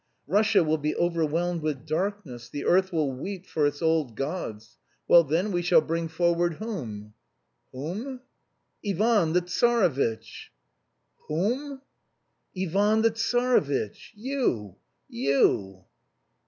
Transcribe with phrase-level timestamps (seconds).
[0.25, 4.75] Russia will be overwhelmed with darkness, the earth will weep for its old gods....
[5.07, 6.55] Well, then we shall bring forward...
[6.55, 7.13] whom?"
[7.71, 8.21] "Whom?"
[8.83, 10.51] "Ivan the Tsarevitch."
[11.27, 11.81] "Who m?"
[12.57, 14.11] "Ivan the Tsarevitch.
[14.15, 14.77] You!
[15.07, 15.83] You!"